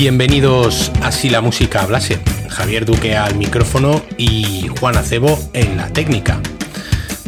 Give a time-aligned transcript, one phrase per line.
[0.00, 2.20] Bienvenidos a Si la música hablase.
[2.48, 6.40] Javier Duque al micrófono y Juan Acebo en la técnica.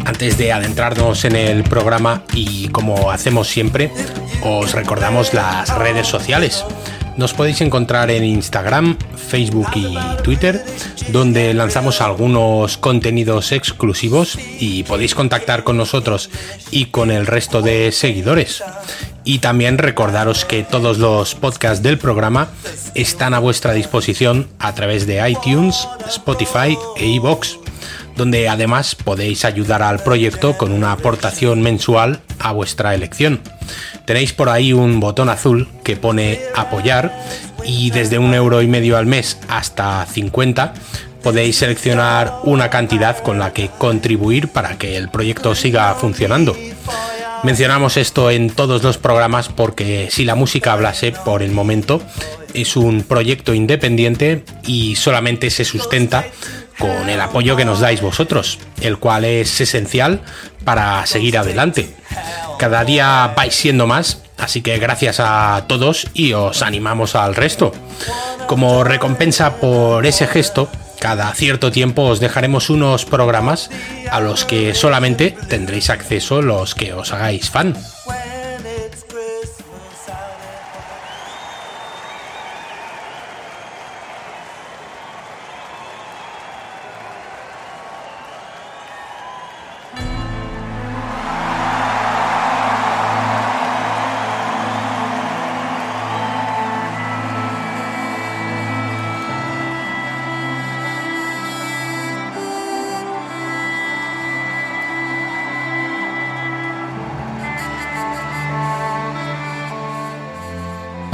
[0.06, 3.92] Antes de adentrarnos en el programa y como hacemos siempre,
[4.42, 6.64] os recordamos las redes sociales.
[7.18, 10.64] Nos podéis encontrar en Instagram, Facebook y Twitter,
[11.08, 16.30] donde lanzamos algunos contenidos exclusivos y podéis contactar con nosotros
[16.70, 18.62] y con el resto de seguidores.
[19.24, 22.48] Y también recordaros que todos los podcasts del programa
[22.94, 27.56] están a vuestra disposición a través de iTunes, Spotify e iVoox,
[28.16, 33.40] donde además podéis ayudar al proyecto con una aportación mensual a vuestra elección.
[34.04, 37.16] Tenéis por ahí un botón azul que pone apoyar
[37.64, 40.74] y desde un euro y medio al mes hasta 50
[41.22, 46.56] podéis seleccionar una cantidad con la que contribuir para que el proyecto siga funcionando.
[47.42, 52.00] Mencionamos esto en todos los programas porque si la música hablase por el momento
[52.54, 56.24] es un proyecto independiente y solamente se sustenta
[56.78, 60.20] con el apoyo que nos dais vosotros, el cual es esencial
[60.64, 61.94] para seguir adelante.
[62.58, 67.72] Cada día vais siendo más, así que gracias a todos y os animamos al resto.
[68.46, 70.68] Como recompensa por ese gesto,
[71.02, 73.70] cada cierto tiempo os dejaremos unos programas
[74.08, 77.74] a los que solamente tendréis acceso los que os hagáis fan.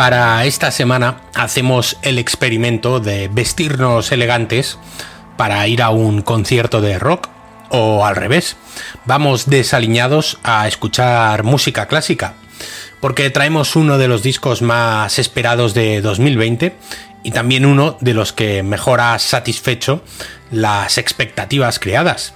[0.09, 4.79] Para esta semana hacemos el experimento de vestirnos elegantes
[5.37, 7.29] para ir a un concierto de rock
[7.69, 8.57] o al revés.
[9.05, 12.37] Vamos desaliñados a escuchar música clásica
[13.03, 16.75] porque traemos uno de los discos más esperados de 2020
[17.23, 20.03] y también uno de los que mejor ha satisfecho
[20.51, 22.33] las expectativas creadas.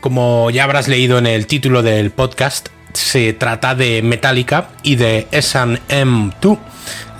[0.00, 5.28] Como ya habrás leído en el título del podcast, se trata de Metallica y de
[5.30, 6.58] SM2,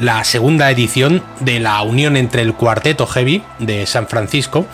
[0.00, 4.66] la segunda edición de la unión entre el Cuarteto Heavy de San Francisco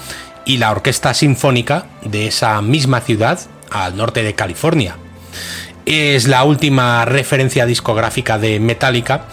[0.44, 3.38] y la Orquesta Sinfónica de esa misma ciudad
[3.70, 4.96] al norte de California.
[5.86, 9.24] Es la última referencia discográfica de Metallica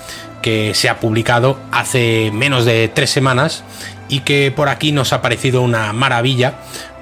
[0.41, 3.63] que se ha publicado hace menos de tres semanas
[4.09, 6.55] y que por aquí nos ha parecido una maravilla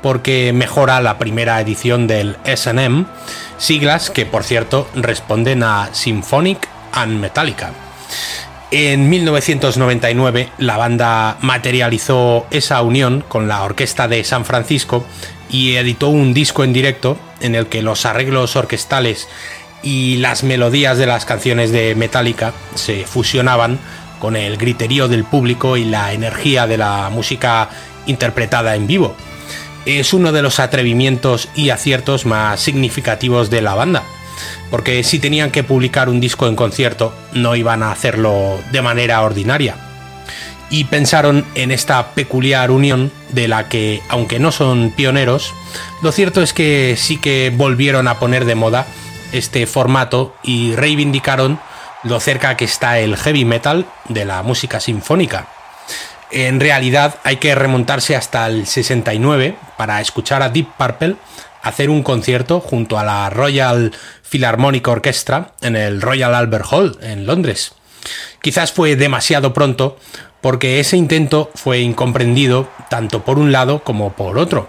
[0.03, 3.05] porque mejora la primera edición del SM,
[3.57, 7.71] siglas que por cierto responden a Symphonic and Metallica.
[8.69, 15.05] En 1999 la banda materializó esa unión con la Orquesta de San Francisco
[15.49, 19.29] y editó un disco en directo en el que los arreglos orquestales
[19.83, 23.79] y las melodías de las canciones de Metallica se fusionaban
[24.19, 27.69] con el griterío del público y la energía de la música
[28.05, 29.15] interpretada en vivo
[29.85, 34.03] es uno de los atrevimientos y aciertos más significativos de la banda.
[34.69, 39.21] Porque si tenían que publicar un disco en concierto, no iban a hacerlo de manera
[39.21, 39.75] ordinaria.
[40.69, 45.53] Y pensaron en esta peculiar unión de la que, aunque no son pioneros,
[46.01, 48.87] lo cierto es que sí que volvieron a poner de moda
[49.31, 51.59] este formato y reivindicaron
[52.03, 55.47] lo cerca que está el heavy metal de la música sinfónica
[56.33, 61.15] en realidad hay que remontarse hasta el 69 para escuchar a Deep Purple
[61.61, 63.91] hacer un concierto junto a la Royal
[64.29, 67.73] Philharmonic Orchestra en el Royal Albert Hall en Londres.
[68.41, 69.97] Quizás fue demasiado pronto
[70.41, 74.67] porque ese intento fue incomprendido tanto por un lado como por otro,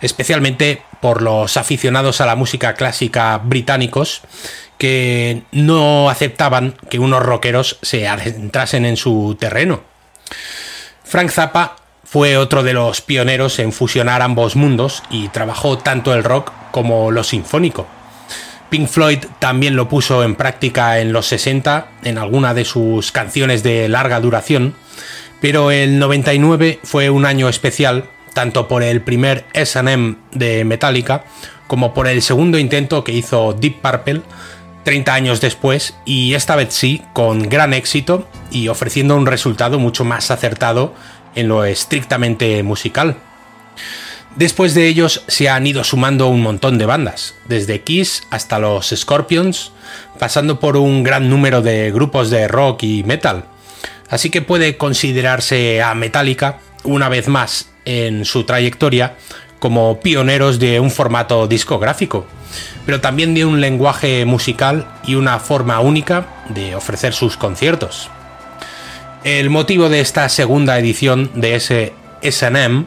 [0.00, 4.22] especialmente por los aficionados a la música clásica británicos
[4.78, 9.82] que no aceptaban que unos rockeros se adentrasen en su terreno.
[11.04, 16.24] Frank Zappa fue otro de los pioneros en fusionar ambos mundos y trabajó tanto el
[16.24, 17.86] rock como lo sinfónico.
[18.70, 23.62] Pink Floyd también lo puso en práctica en los 60 en alguna de sus canciones
[23.62, 24.74] de larga duración,
[25.40, 31.24] pero el 99 fue un año especial tanto por el primer SM de Metallica
[31.66, 34.22] como por el segundo intento que hizo Deep Purple
[34.84, 40.04] 30 años después y esta vez sí, con gran éxito y ofreciendo un resultado mucho
[40.04, 40.94] más acertado
[41.34, 43.16] en lo estrictamente musical.
[44.36, 48.88] Después de ellos se han ido sumando un montón de bandas, desde Kiss hasta los
[48.88, 49.72] Scorpions,
[50.18, 53.44] pasando por un gran número de grupos de rock y metal.
[54.08, 59.16] Así que puede considerarse a Metallica, una vez más en su trayectoria,
[59.58, 62.26] como pioneros de un formato discográfico,
[62.86, 68.10] pero también de un lenguaje musical y una forma única de ofrecer sus conciertos.
[69.24, 72.86] El motivo de esta segunda edición de ese SM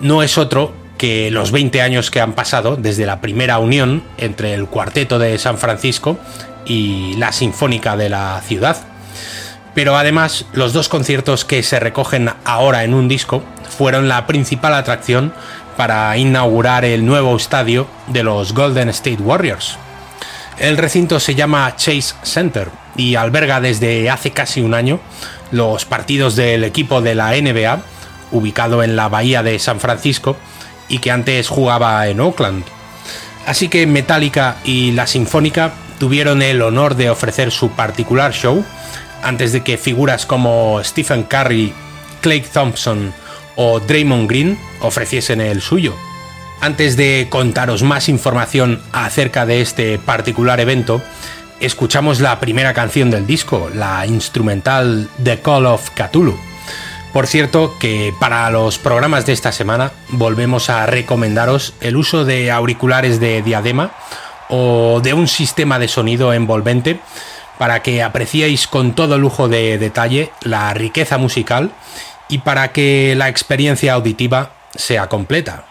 [0.00, 4.54] no es otro que los 20 años que han pasado desde la primera unión entre
[4.54, 6.18] el cuarteto de San Francisco
[6.66, 8.76] y la Sinfónica de la ciudad.
[9.74, 14.74] Pero además, los dos conciertos que se recogen ahora en un disco fueron la principal
[14.74, 15.32] atracción
[15.78, 19.78] para inaugurar el nuevo estadio de los Golden State Warriors.
[20.58, 24.98] El recinto se llama Chase Center y alberga desde hace casi un año
[25.52, 27.80] los partidos del equipo de la NBA,
[28.32, 30.36] ubicado en la bahía de San Francisco
[30.88, 32.64] y que antes jugaba en Oakland.
[33.46, 38.64] Así que Metallica y la Sinfónica tuvieron el honor de ofrecer su particular show
[39.22, 41.72] antes de que figuras como Stephen Curry,
[42.20, 43.14] Clay Thompson
[43.60, 45.92] o Draymond Green ofreciesen el suyo.
[46.60, 51.02] Antes de contaros más información acerca de este particular evento,
[51.58, 56.38] escuchamos la primera canción del disco, la instrumental The Call of Cthulhu.
[57.12, 62.52] Por cierto, que para los programas de esta semana volvemos a recomendaros el uso de
[62.52, 63.90] auriculares de diadema
[64.48, 67.00] o de un sistema de sonido envolvente
[67.58, 71.72] para que apreciéis con todo lujo de detalle la riqueza musical
[72.28, 75.64] y para que la experiencia auditiva sea completa.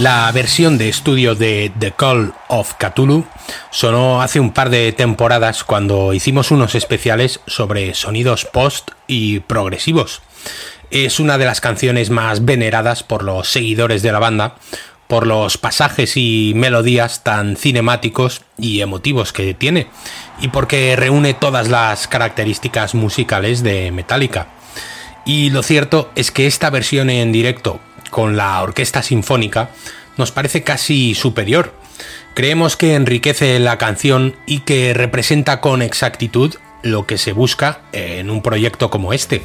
[0.00, 3.26] La versión de estudio de The Call of Cthulhu
[3.70, 10.22] sonó hace un par de temporadas cuando hicimos unos especiales sobre sonidos post y progresivos.
[10.90, 14.54] Es una de las canciones más veneradas por los seguidores de la banda,
[15.06, 19.88] por los pasajes y melodías tan cinemáticos y emotivos que tiene,
[20.40, 24.46] y porque reúne todas las características musicales de Metallica.
[25.26, 29.70] Y lo cierto es que esta versión en directo con la orquesta sinfónica
[30.16, 31.72] nos parece casi superior.
[32.34, 38.30] Creemos que enriquece la canción y que representa con exactitud lo que se busca en
[38.30, 39.42] un proyecto como este.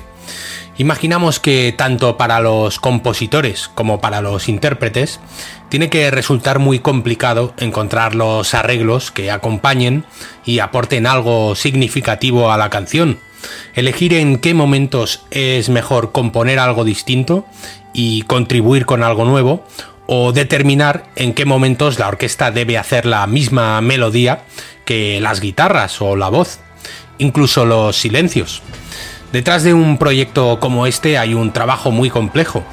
[0.78, 5.22] Imaginamos que tanto para los compositores como para los intérpretes
[5.70, 10.04] tiene que resultar muy complicado encontrar los arreglos que acompañen
[10.44, 13.20] y aporten algo significativo a la canción.
[13.74, 17.46] Elegir en qué momentos es mejor componer algo distinto
[17.94, 19.66] y contribuir con algo nuevo
[20.08, 24.44] o determinar en qué momentos la orquesta debe hacer la misma melodía
[24.86, 26.60] que las guitarras o la voz,
[27.18, 28.62] incluso los silencios.
[29.32, 32.64] Detrás de un proyecto como este hay un trabajo muy complejo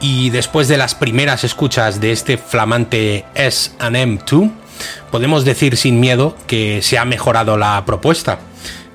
[0.00, 4.52] y después de las primeras escuchas de este flamante SM2,
[5.10, 8.38] podemos decir sin miedo que se ha mejorado la propuesta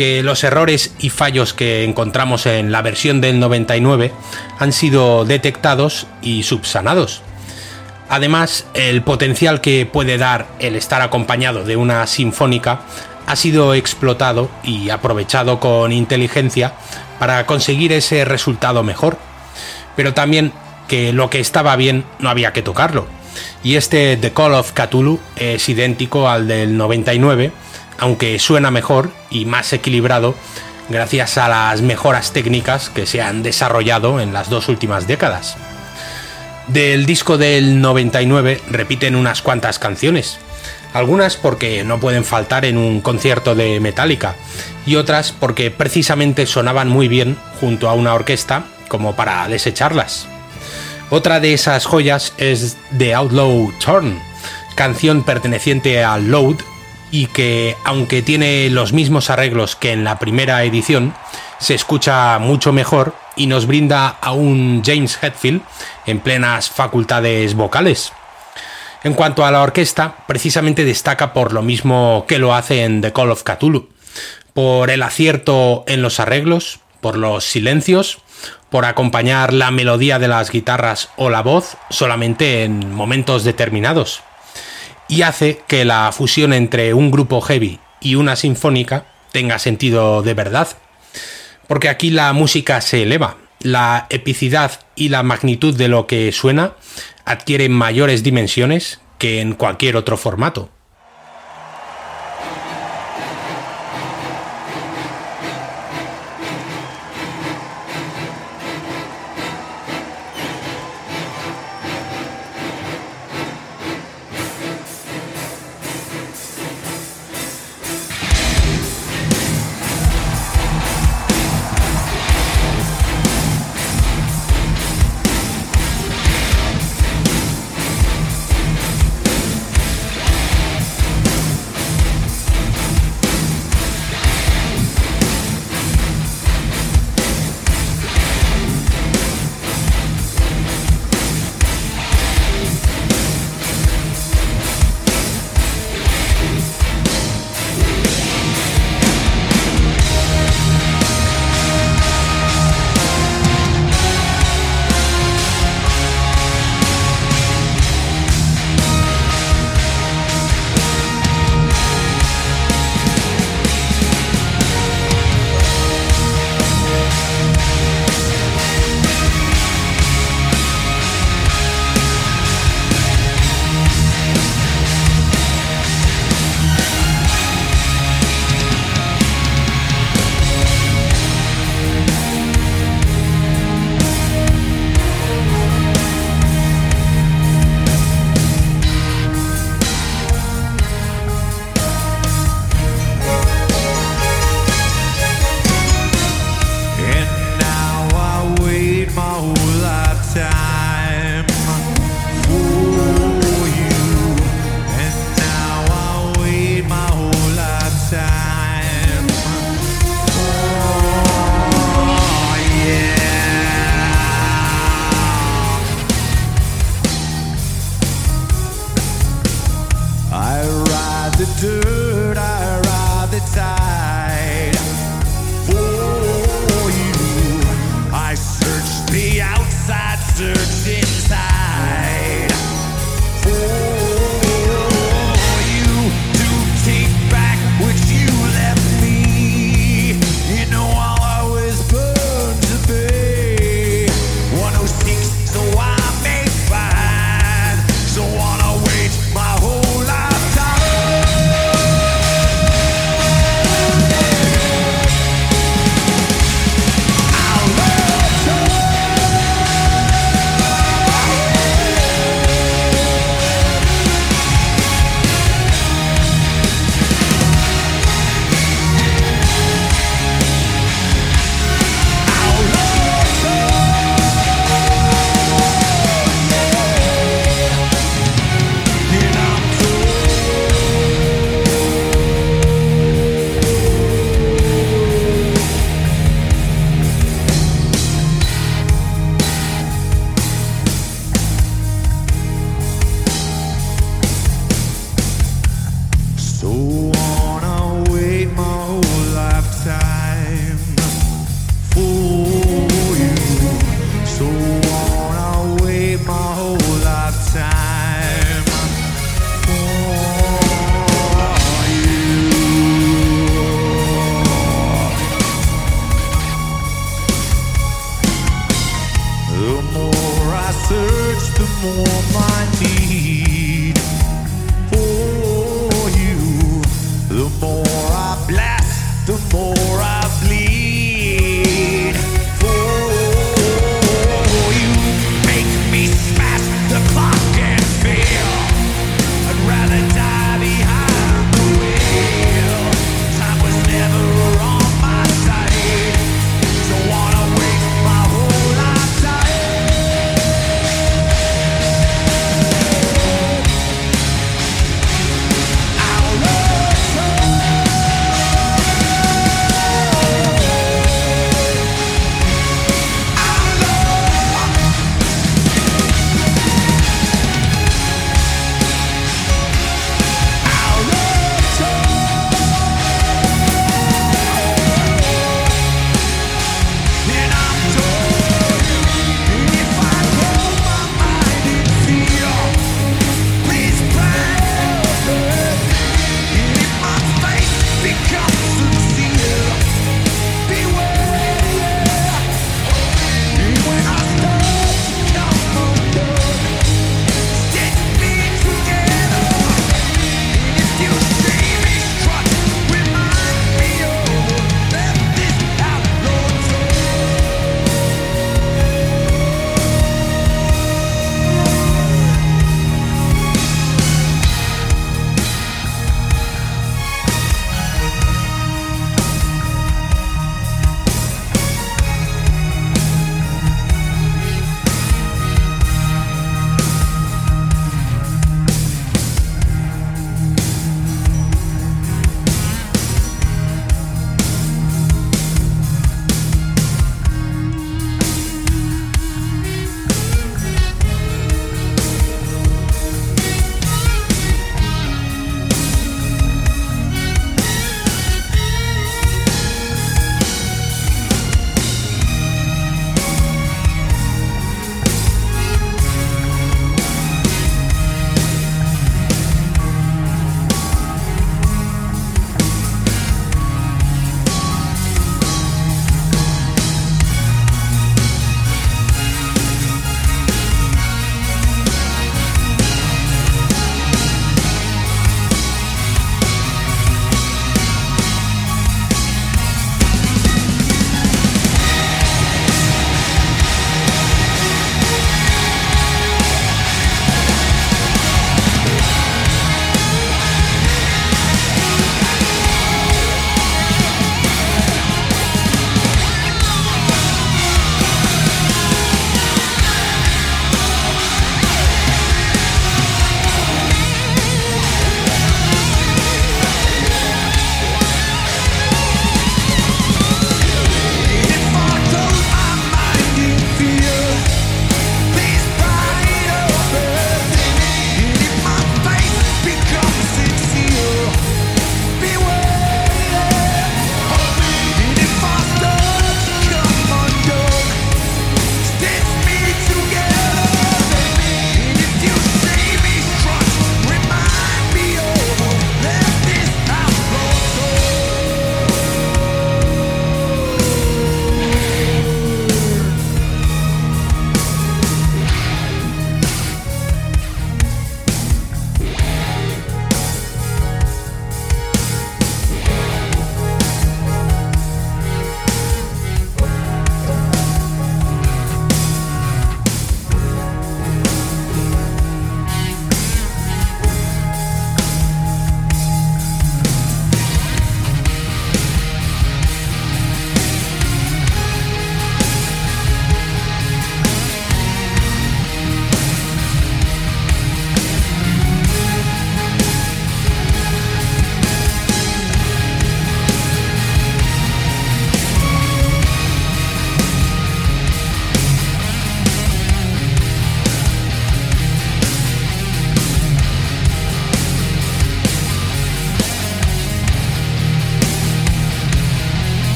[0.00, 4.10] que los errores y fallos que encontramos en la versión del 99
[4.58, 7.20] han sido detectados y subsanados.
[8.08, 12.80] Además, el potencial que puede dar el estar acompañado de una sinfónica
[13.26, 16.72] ha sido explotado y aprovechado con inteligencia
[17.18, 19.18] para conseguir ese resultado mejor.
[19.96, 20.54] Pero también
[20.88, 23.06] que lo que estaba bien no había que tocarlo.
[23.62, 27.52] Y este The Call of Cthulhu es idéntico al del 99
[28.00, 30.34] aunque suena mejor y más equilibrado
[30.88, 35.56] gracias a las mejoras técnicas que se han desarrollado en las dos últimas décadas.
[36.66, 40.38] Del disco del 99 repiten unas cuantas canciones,
[40.92, 44.34] algunas porque no pueden faltar en un concierto de Metallica
[44.86, 50.26] y otras porque precisamente sonaban muy bien junto a una orquesta como para desecharlas.
[51.10, 54.20] Otra de esas joyas es The Outlaw Turn,
[54.74, 56.56] canción perteneciente al Load
[57.10, 61.14] y que, aunque tiene los mismos arreglos que en la primera edición,
[61.58, 65.62] se escucha mucho mejor y nos brinda a un James Hetfield
[66.06, 68.12] en plenas facultades vocales.
[69.02, 73.12] En cuanto a la orquesta, precisamente destaca por lo mismo que lo hace en The
[73.12, 73.88] Call of Cthulhu,
[74.52, 78.18] por el acierto en los arreglos, por los silencios,
[78.68, 84.22] por acompañar la melodía de las guitarras o la voz solamente en momentos determinados
[85.10, 90.34] y hace que la fusión entre un grupo heavy y una sinfónica tenga sentido de
[90.34, 90.68] verdad.
[91.66, 96.74] Porque aquí la música se eleva, la epicidad y la magnitud de lo que suena
[97.24, 100.70] adquieren mayores dimensiones que en cualquier otro formato.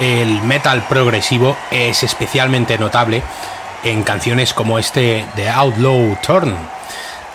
[0.00, 3.22] El metal progresivo es especialmente notable
[3.84, 6.54] en canciones como este de Outlaw Turn,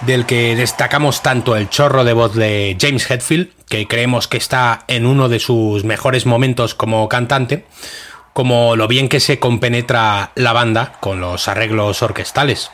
[0.02, 4.84] del que destacamos tanto el chorro de voz de James Hetfield, que creemos que está
[4.88, 7.66] en uno de sus mejores momentos como cantante,
[8.34, 12.72] como lo bien que se compenetra la banda con los arreglos orquestales.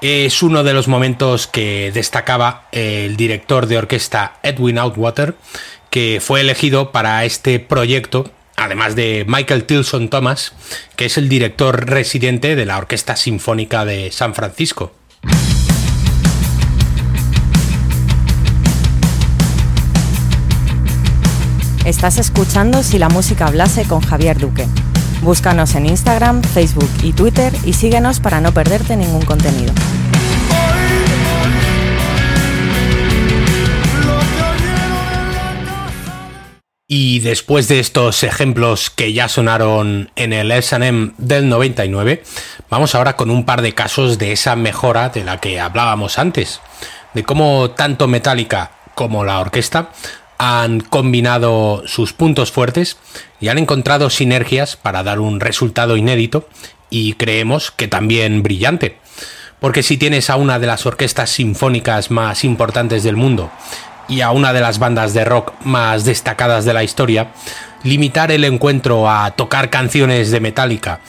[0.00, 5.36] Es uno de los momentos que destacaba el director de orquesta Edwin Outwater,
[5.90, 10.52] que fue elegido para este proyecto, además de Michael Tilson Thomas,
[10.96, 14.92] que es el director residente de la Orquesta Sinfónica de San Francisco.
[21.84, 24.66] Estás escuchando Si la música hablase con Javier Duque.
[25.22, 29.72] Búscanos en Instagram, Facebook y Twitter y síguenos para no perderte ningún contenido.
[36.94, 42.22] Y después de estos ejemplos que ya sonaron en el SM del 99,
[42.68, 46.60] vamos ahora con un par de casos de esa mejora de la que hablábamos antes,
[47.14, 49.88] de cómo tanto Metallica como la orquesta
[50.36, 52.98] han combinado sus puntos fuertes
[53.40, 56.46] y han encontrado sinergias para dar un resultado inédito
[56.90, 58.98] y creemos que también brillante.
[59.60, 63.50] Porque si tienes a una de las orquestas sinfónicas más importantes del mundo
[64.08, 67.28] y a una de las bandas de rock más destacadas de la historia,
[67.82, 71.00] limitar el encuentro a tocar canciones de Metallica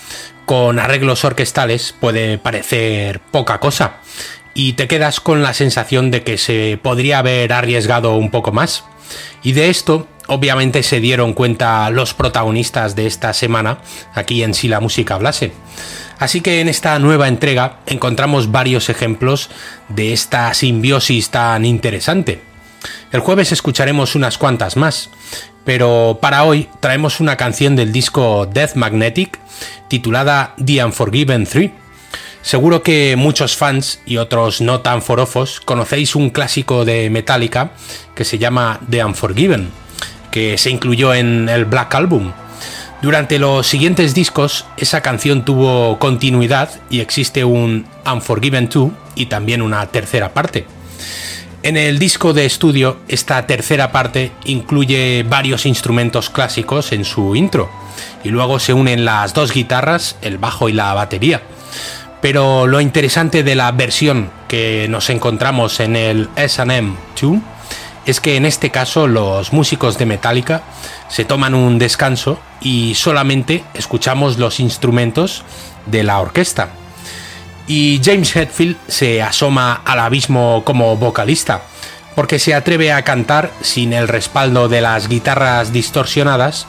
[0.45, 3.97] con arreglos orquestales puede parecer poca cosa
[4.53, 8.83] y te quedas con la sensación de que se podría haber arriesgado un poco más.
[9.41, 13.79] Y de esto, obviamente, se dieron cuenta los protagonistas de esta semana
[14.13, 15.51] aquí en Si la Música Hablase.
[16.19, 19.49] Así que en esta nueva entrega encontramos varios ejemplos
[19.89, 22.52] de esta simbiosis tan interesante.
[23.11, 25.09] El jueves escucharemos unas cuantas más,
[25.65, 29.39] pero para hoy traemos una canción del disco Death Magnetic
[29.87, 31.71] titulada The Unforgiven 3
[32.43, 37.71] Seguro que muchos fans y otros no tan forofos conocéis un clásico de Metallica
[38.15, 39.69] que se llama The Unforgiven,
[40.29, 42.33] que se incluyó en el Black Album.
[43.01, 49.61] Durante los siguientes discos, esa canción tuvo continuidad y existe un Unforgiven 2 y también
[49.61, 50.65] una tercera parte.
[51.63, 57.71] En el disco de estudio, esta tercera parte incluye varios instrumentos clásicos en su intro,
[58.23, 61.41] y luego se unen las dos guitarras, el bajo y la batería
[62.23, 67.33] pero lo interesante de la versión que nos encontramos en el SM 2
[68.05, 70.63] es que en este caso los músicos de Metallica
[71.09, 75.43] se toman un descanso y solamente escuchamos los instrumentos
[75.85, 76.69] de la orquesta.
[77.67, 81.61] Y James Hetfield se asoma al abismo como vocalista,
[82.15, 86.67] porque se atreve a cantar sin el respaldo de las guitarras distorsionadas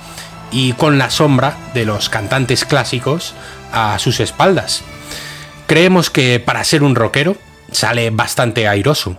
[0.53, 3.35] y con la sombra de los cantantes clásicos
[3.73, 4.83] a sus espaldas.
[5.67, 7.37] Creemos que para ser un rockero
[7.73, 9.19] sale bastante airoso.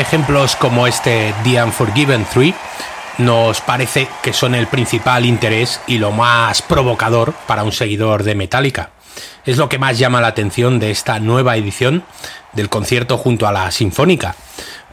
[0.00, 2.54] Ejemplos como este The Unforgiven 3
[3.18, 8.36] nos parece que son el principal interés y lo más provocador para un seguidor de
[8.36, 8.90] Metallica.
[9.44, 12.04] Es lo que más llama la atención de esta nueva edición
[12.52, 14.36] del concierto junto a la Sinfónica,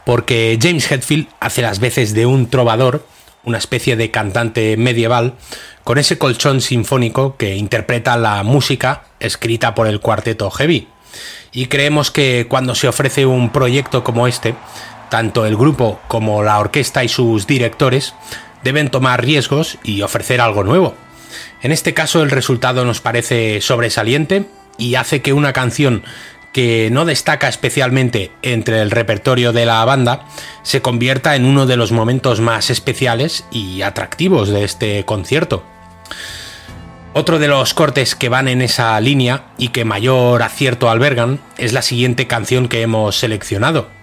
[0.04, 3.06] porque James Hetfield hace las veces de un trovador,
[3.44, 5.34] una especie de cantante medieval,
[5.84, 10.88] con ese colchón sinfónico que interpreta la música escrita por el cuarteto Heavy.
[11.52, 14.54] Y creemos que cuando se ofrece un proyecto como este,
[15.08, 18.14] tanto el grupo como la orquesta y sus directores
[18.62, 20.94] deben tomar riesgos y ofrecer algo nuevo.
[21.62, 24.46] En este caso el resultado nos parece sobresaliente
[24.78, 26.02] y hace que una canción
[26.52, 30.24] que no destaca especialmente entre el repertorio de la banda
[30.62, 35.62] se convierta en uno de los momentos más especiales y atractivos de este concierto.
[37.12, 41.72] Otro de los cortes que van en esa línea y que mayor acierto albergan es
[41.72, 43.95] la siguiente canción que hemos seleccionado.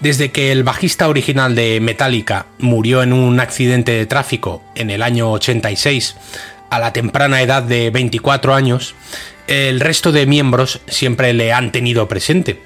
[0.00, 5.02] Desde que el bajista original de Metallica murió en un accidente de tráfico en el
[5.02, 6.16] año 86,
[6.70, 8.94] a la temprana edad de 24 años,
[9.46, 12.62] el resto de miembros siempre le han tenido presente.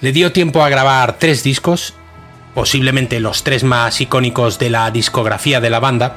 [0.00, 1.94] Le dio tiempo a grabar tres discos,
[2.54, 6.16] posiblemente los tres más icónicos de la discografía de la banda,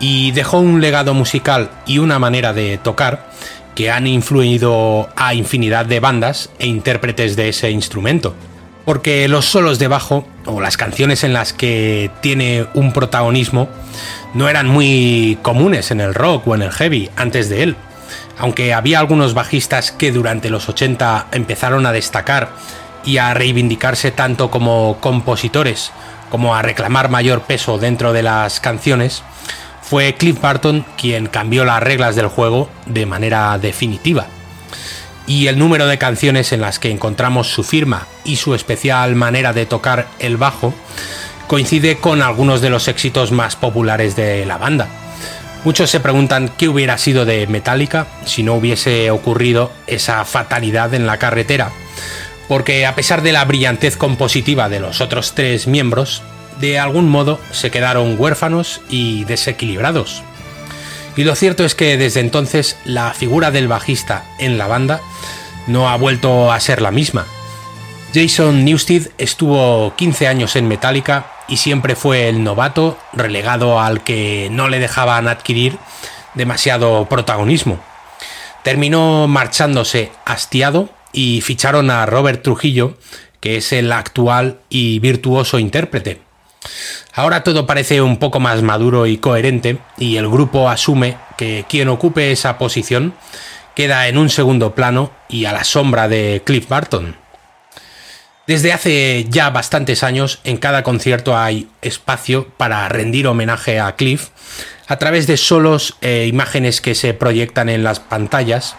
[0.00, 3.30] y dejó un legado musical y una manera de tocar
[3.76, 8.34] que han influido a infinidad de bandas e intérpretes de ese instrumento
[8.84, 13.68] porque los solos de bajo o las canciones en las que tiene un protagonismo
[14.34, 17.76] no eran muy comunes en el rock o en el heavy antes de él.
[18.38, 22.50] Aunque había algunos bajistas que durante los 80 empezaron a destacar
[23.04, 25.92] y a reivindicarse tanto como compositores
[26.30, 29.22] como a reclamar mayor peso dentro de las canciones,
[29.82, 34.26] fue Cliff Barton quien cambió las reglas del juego de manera definitiva
[35.26, 39.52] y el número de canciones en las que encontramos su firma y su especial manera
[39.52, 40.74] de tocar el bajo
[41.46, 44.88] coincide con algunos de los éxitos más populares de la banda.
[45.64, 51.06] Muchos se preguntan qué hubiera sido de Metallica si no hubiese ocurrido esa fatalidad en
[51.06, 51.70] la carretera,
[52.48, 56.22] porque a pesar de la brillantez compositiva de los otros tres miembros,
[56.60, 60.22] de algún modo se quedaron huérfanos y desequilibrados.
[61.16, 65.00] Y lo cierto es que desde entonces la figura del bajista en la banda
[65.66, 67.26] no ha vuelto a ser la misma.
[68.12, 74.48] Jason Newsted estuvo 15 años en Metallica y siempre fue el novato relegado al que
[74.50, 75.78] no le dejaban adquirir
[76.34, 77.80] demasiado protagonismo.
[78.62, 82.96] Terminó marchándose hastiado y ficharon a Robert Trujillo,
[83.40, 86.23] que es el actual y virtuoso intérprete.
[87.12, 91.88] Ahora todo parece un poco más maduro y coherente y el grupo asume que quien
[91.88, 93.14] ocupe esa posición
[93.74, 97.16] queda en un segundo plano y a la sombra de Cliff Barton.
[98.46, 104.28] Desde hace ya bastantes años en cada concierto hay espacio para rendir homenaje a Cliff
[104.86, 108.76] a través de solos e imágenes que se proyectan en las pantallas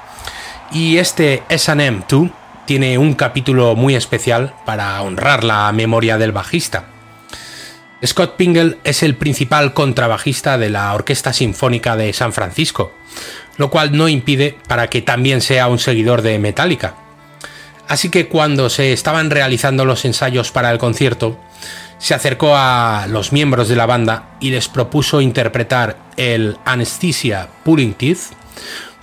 [0.72, 2.32] y este SM2
[2.66, 6.95] tiene un capítulo muy especial para honrar la memoria del bajista.
[8.04, 12.92] Scott Pingle es el principal contrabajista de la Orquesta Sinfónica de San Francisco,
[13.58, 16.96] lo cual no impide para que también sea un seguidor de Metallica.
[17.88, 21.40] Así que cuando se estaban realizando los ensayos para el concierto,
[21.98, 27.94] se acercó a los miembros de la banda y les propuso interpretar el Anesthesia Pulling
[27.94, 28.34] Teeth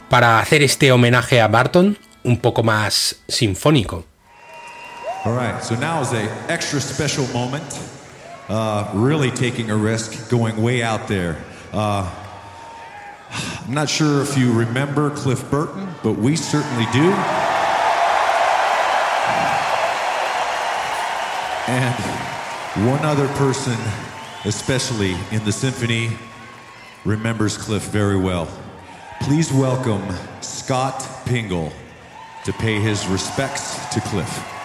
[0.09, 4.05] para hacer este homenaje a Barton un poco más sinfónico.
[8.49, 11.43] Uh, really taking a risk, going way out there.
[11.72, 12.11] Uh,
[13.64, 17.12] I'm not sure if you remember Cliff Burton, but we certainly do.
[21.68, 21.95] And
[22.90, 23.76] one other person,
[24.45, 26.11] especially in the symphony,
[27.05, 28.49] remembers Cliff very well.
[29.20, 30.03] Please welcome
[30.40, 31.72] Scott Pingle
[32.45, 34.61] to pay his respects to Cliff.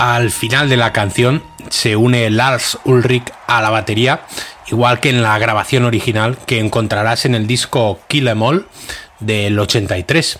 [0.00, 4.22] Al final de la canción se une Lars Ulrich a la batería,
[4.68, 8.66] igual que en la grabación original que encontrarás en el disco Kill Em All
[9.18, 10.38] del 83.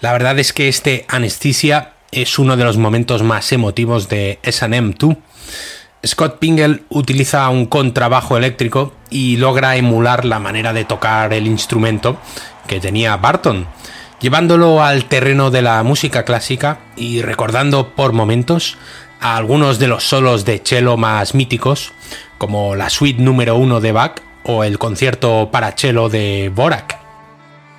[0.00, 4.94] La verdad es que este Anestesia es uno de los momentos más emotivos de SM
[4.98, 5.14] 2.
[6.06, 12.16] Scott Pingle utiliza un contrabajo eléctrico y logra emular la manera de tocar el instrumento
[12.66, 13.66] que tenía Barton,
[14.20, 18.76] llevándolo al terreno de la música clásica y recordando por momentos
[19.20, 21.92] a algunos de los solos de cello más míticos,
[22.38, 26.98] como la suite número uno de Bach o el concierto para cello de Borak.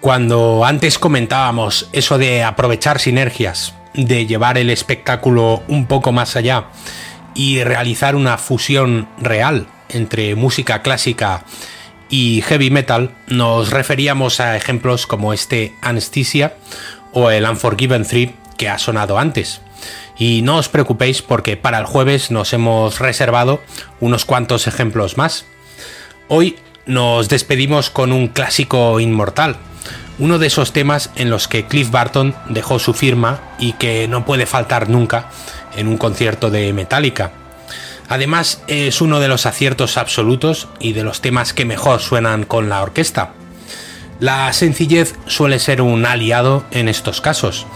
[0.01, 6.65] Cuando antes comentábamos eso de aprovechar sinergias, de llevar el espectáculo un poco más allá
[7.33, 11.43] y realizar una fusión real entre música clásica
[12.09, 16.55] y heavy metal, nos referíamos a ejemplos como este Anesthesia
[17.13, 19.61] o el Unforgiven 3 que ha sonado antes.
[20.17, 23.61] Y no os preocupéis porque para el jueves nos hemos reservado
[23.99, 25.45] unos cuantos ejemplos más.
[26.27, 29.57] Hoy nos despedimos con un clásico inmortal,
[30.19, 34.25] uno de esos temas en los que Cliff Barton dejó su firma y que no
[34.25, 35.29] puede faltar nunca
[35.75, 37.31] en un concierto de Metallica.
[38.09, 42.69] Además es uno de los aciertos absolutos y de los temas que mejor suenan con
[42.69, 43.31] la orquesta.
[44.19, 47.67] La sencillez suele ser un aliado en estos casos,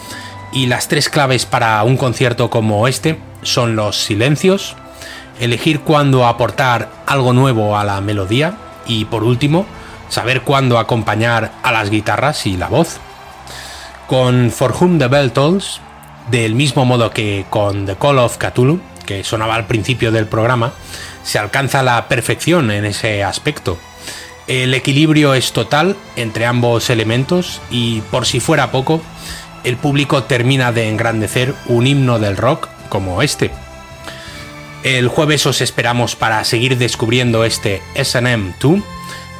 [0.53, 4.75] y las tres claves para un concierto como este son los silencios,
[5.39, 9.65] elegir cuándo aportar algo nuevo a la melodía y por último,
[10.09, 12.99] saber cuándo acompañar a las guitarras y la voz.
[14.07, 15.79] Con For Whom the Bell Tolls,
[16.29, 18.79] del mismo modo que con The Call of Cthulhu,
[19.12, 20.74] que sonaba al principio del programa,
[21.24, 23.78] se alcanza la perfección en ese aspecto.
[24.47, 29.01] El equilibrio es total entre ambos elementos y, por si fuera poco,
[29.66, 33.51] el público termina de engrandecer un himno del rock como este.
[34.84, 38.82] El jueves os esperamos para seguir descubriendo este SM 2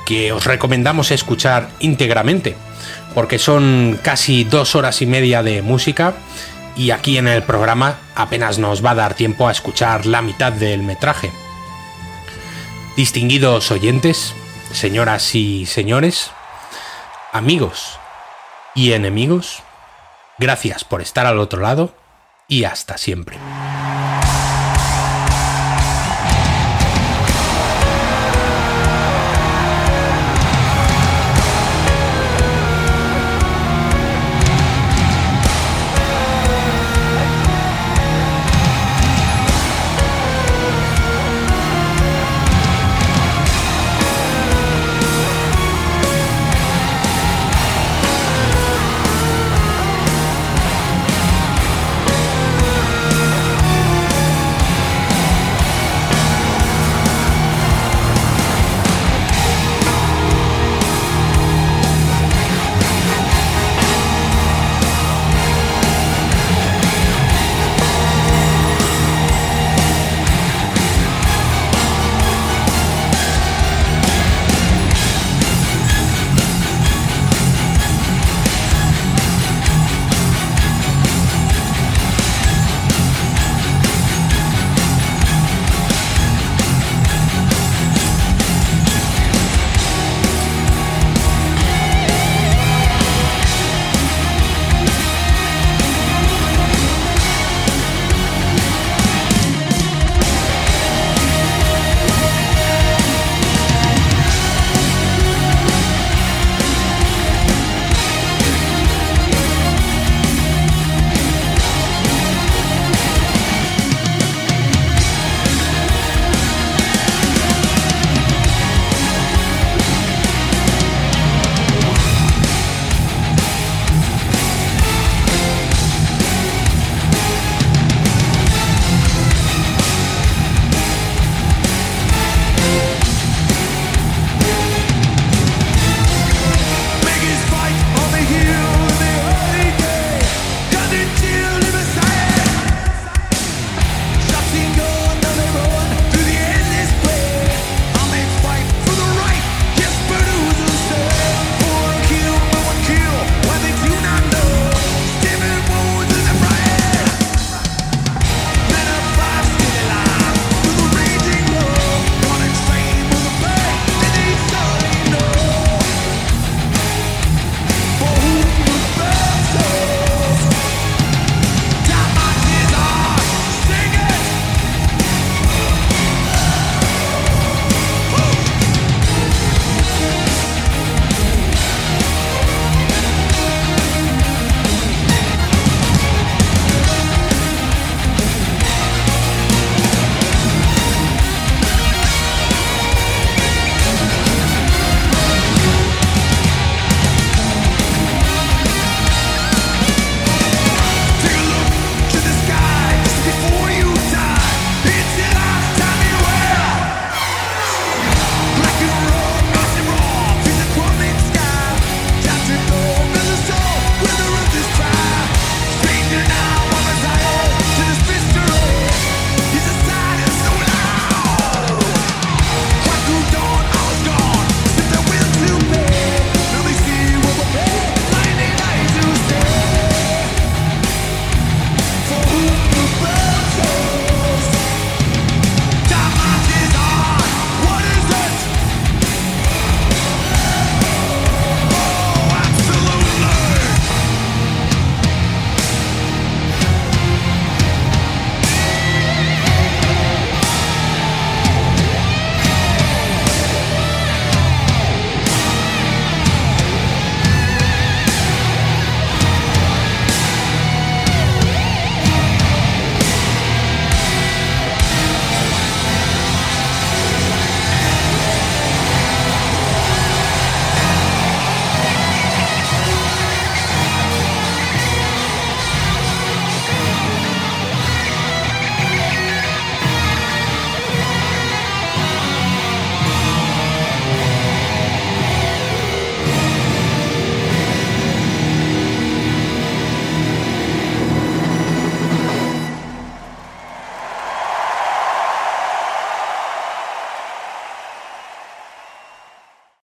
[0.06, 2.58] que os recomendamos escuchar íntegramente,
[3.16, 6.14] porque son casi dos horas y media de música
[6.76, 10.52] y aquí en el programa apenas nos va a dar tiempo a escuchar la mitad
[10.52, 11.32] del metraje.
[12.96, 14.34] Distinguidos oyentes,
[14.72, 16.32] señoras y señores,
[17.32, 18.00] amigos
[18.76, 19.64] y enemigos,
[20.38, 21.96] gracias por estar al otro lado
[22.48, 23.38] y hasta siempre.